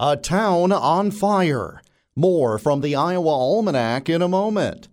A 0.00 0.16
town 0.16 0.70
on 0.70 1.10
fire. 1.10 1.82
More 2.14 2.56
from 2.60 2.82
the 2.82 2.94
Iowa 2.94 3.30
Almanac 3.30 4.08
in 4.08 4.22
a 4.22 4.28
moment. 4.28 4.86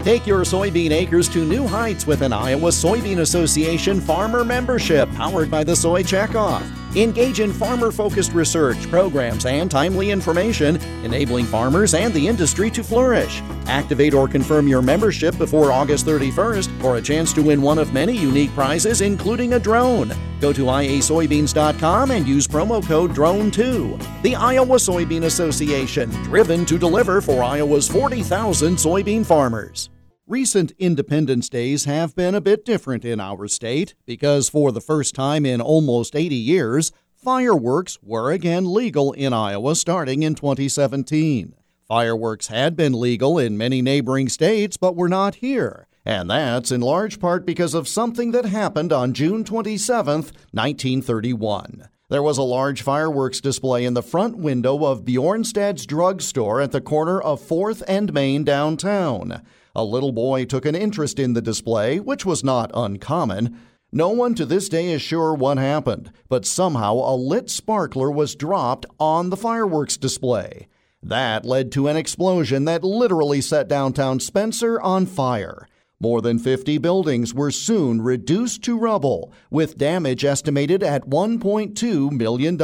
Take 0.00 0.26
your 0.26 0.40
soybean 0.40 0.90
acres 0.90 1.30
to 1.30 1.46
new 1.46 1.66
heights 1.66 2.06
with 2.06 2.20
an 2.20 2.34
Iowa 2.34 2.68
Soybean 2.68 3.20
Association 3.20 4.02
farmer 4.02 4.44
membership 4.44 5.10
powered 5.12 5.50
by 5.50 5.64
the 5.64 5.74
Soy 5.74 6.02
Checkoff. 6.02 6.79
Engage 6.96 7.38
in 7.38 7.52
farmer 7.52 7.92
focused 7.92 8.32
research, 8.32 8.90
programs, 8.90 9.46
and 9.46 9.70
timely 9.70 10.10
information, 10.10 10.76
enabling 11.04 11.44
farmers 11.44 11.94
and 11.94 12.12
the 12.12 12.26
industry 12.26 12.68
to 12.68 12.82
flourish. 12.82 13.42
Activate 13.66 14.12
or 14.12 14.26
confirm 14.26 14.66
your 14.66 14.82
membership 14.82 15.38
before 15.38 15.70
August 15.70 16.04
31st 16.04 16.80
for 16.80 16.96
a 16.96 17.02
chance 17.02 17.32
to 17.32 17.42
win 17.42 17.62
one 17.62 17.78
of 17.78 17.92
many 17.92 18.16
unique 18.16 18.52
prizes, 18.54 19.02
including 19.02 19.52
a 19.52 19.60
drone. 19.60 20.12
Go 20.40 20.52
to 20.52 20.64
iasoybeans.com 20.64 22.10
and 22.10 22.26
use 22.26 22.48
promo 22.48 22.84
code 22.84 23.12
DRONE2. 23.12 24.22
The 24.22 24.34
Iowa 24.34 24.76
Soybean 24.76 25.24
Association, 25.26 26.10
driven 26.24 26.66
to 26.66 26.76
deliver 26.76 27.20
for 27.20 27.44
Iowa's 27.44 27.86
40,000 27.86 28.74
soybean 28.74 29.24
farmers. 29.24 29.90
Recent 30.30 30.70
Independence 30.78 31.48
Days 31.48 31.86
have 31.86 32.14
been 32.14 32.36
a 32.36 32.40
bit 32.40 32.64
different 32.64 33.04
in 33.04 33.18
our 33.18 33.48
state 33.48 33.96
because 34.06 34.48
for 34.48 34.70
the 34.70 34.80
first 34.80 35.12
time 35.12 35.44
in 35.44 35.60
almost 35.60 36.14
80 36.14 36.36
years, 36.36 36.92
fireworks 37.16 37.98
were 38.00 38.30
again 38.30 38.72
legal 38.72 39.10
in 39.10 39.32
Iowa 39.32 39.74
starting 39.74 40.22
in 40.22 40.36
2017. 40.36 41.56
Fireworks 41.88 42.46
had 42.46 42.76
been 42.76 42.92
legal 42.92 43.40
in 43.40 43.58
many 43.58 43.82
neighboring 43.82 44.28
states 44.28 44.76
but 44.76 44.94
were 44.94 45.08
not 45.08 45.34
here. 45.34 45.88
And 46.04 46.30
that's 46.30 46.70
in 46.70 46.80
large 46.80 47.18
part 47.18 47.44
because 47.44 47.74
of 47.74 47.88
something 47.88 48.30
that 48.30 48.44
happened 48.44 48.92
on 48.92 49.14
June 49.14 49.42
27, 49.42 50.14
1931. 50.52 51.88
There 52.08 52.22
was 52.22 52.38
a 52.38 52.42
large 52.42 52.82
fireworks 52.82 53.40
display 53.40 53.84
in 53.84 53.94
the 53.94 54.02
front 54.02 54.36
window 54.36 54.84
of 54.84 55.04
Bjornstad's 55.04 55.86
drugstore 55.86 56.60
at 56.60 56.70
the 56.70 56.80
corner 56.80 57.20
of 57.20 57.40
4th 57.40 57.82
and 57.88 58.14
Main 58.14 58.44
downtown. 58.44 59.42
A 59.74 59.84
little 59.84 60.12
boy 60.12 60.44
took 60.44 60.66
an 60.66 60.74
interest 60.74 61.18
in 61.18 61.34
the 61.34 61.42
display, 61.42 62.00
which 62.00 62.26
was 62.26 62.42
not 62.42 62.70
uncommon. 62.74 63.58
No 63.92 64.10
one 64.10 64.34
to 64.36 64.46
this 64.46 64.68
day 64.68 64.88
is 64.92 65.02
sure 65.02 65.34
what 65.34 65.58
happened, 65.58 66.12
but 66.28 66.46
somehow 66.46 66.94
a 66.94 67.14
lit 67.14 67.50
sparkler 67.50 68.10
was 68.10 68.34
dropped 68.34 68.86
on 68.98 69.30
the 69.30 69.36
fireworks 69.36 69.96
display. 69.96 70.68
That 71.02 71.44
led 71.44 71.72
to 71.72 71.88
an 71.88 71.96
explosion 71.96 72.66
that 72.66 72.84
literally 72.84 73.40
set 73.40 73.68
downtown 73.68 74.20
Spencer 74.20 74.80
on 74.80 75.06
fire. 75.06 75.66
More 75.98 76.20
than 76.22 76.38
50 76.38 76.78
buildings 76.78 77.34
were 77.34 77.50
soon 77.50 78.00
reduced 78.00 78.62
to 78.64 78.78
rubble, 78.78 79.32
with 79.50 79.76
damage 79.76 80.24
estimated 80.24 80.82
at 80.82 81.08
$1.2 81.08 82.10
million. 82.10 82.58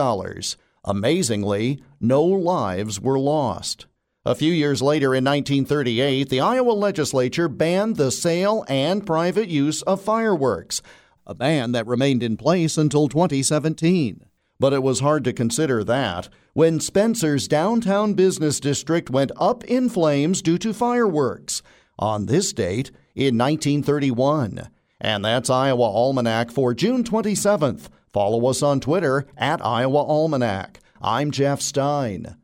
Amazingly, 0.84 1.82
no 2.00 2.22
lives 2.24 3.00
were 3.00 3.18
lost. 3.18 3.86
A 4.26 4.34
few 4.34 4.52
years 4.52 4.82
later, 4.82 5.14
in 5.14 5.24
1938, 5.24 6.28
the 6.28 6.40
Iowa 6.40 6.72
legislature 6.72 7.46
banned 7.46 7.94
the 7.94 8.10
sale 8.10 8.64
and 8.68 9.06
private 9.06 9.48
use 9.48 9.82
of 9.82 10.00
fireworks, 10.00 10.82
a 11.24 11.32
ban 11.32 11.70
that 11.70 11.86
remained 11.86 12.24
in 12.24 12.36
place 12.36 12.76
until 12.76 13.06
2017. 13.06 14.26
But 14.58 14.72
it 14.72 14.82
was 14.82 14.98
hard 14.98 15.22
to 15.24 15.32
consider 15.32 15.84
that 15.84 16.28
when 16.54 16.80
Spencer's 16.80 17.46
downtown 17.46 18.14
business 18.14 18.58
district 18.58 19.10
went 19.10 19.30
up 19.36 19.62
in 19.62 19.88
flames 19.88 20.42
due 20.42 20.58
to 20.58 20.74
fireworks 20.74 21.62
on 21.96 22.26
this 22.26 22.52
date 22.52 22.90
in 23.14 23.38
1931. 23.38 24.70
And 25.00 25.24
that's 25.24 25.48
Iowa 25.48 25.84
Almanac 25.84 26.50
for 26.50 26.74
June 26.74 27.04
27th. 27.04 27.90
Follow 28.12 28.44
us 28.48 28.60
on 28.60 28.80
Twitter 28.80 29.28
at 29.36 29.64
Iowa 29.64 30.02
Almanac. 30.02 30.80
I'm 31.00 31.30
Jeff 31.30 31.60
Stein. 31.60 32.36